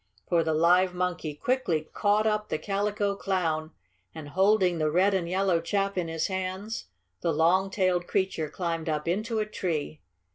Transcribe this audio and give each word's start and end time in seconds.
For 0.27 0.43
the 0.43 0.55
live 0.55 0.95
monkey 0.95 1.35
quickly 1.35 1.87
caught 1.93 2.25
up 2.25 2.49
the 2.49 2.57
Calico 2.57 3.15
Clown, 3.15 3.69
and, 4.15 4.29
holding 4.29 4.79
the 4.79 4.89
red 4.89 5.13
and 5.13 5.29
yellow 5.29 5.61
chap 5.61 5.95
in 5.95 6.07
his 6.07 6.25
hands, 6.25 6.85
the 7.21 7.31
long 7.31 7.69
tailed 7.69 8.07
creature 8.07 8.49
climbed 8.49 8.89
up 8.89 9.07
into 9.07 9.37
a 9.37 9.45
tree. 9.45 10.01